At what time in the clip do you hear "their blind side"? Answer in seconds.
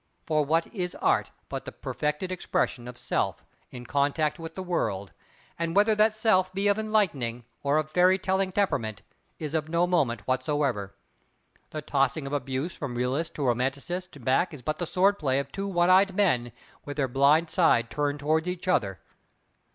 16.97-17.91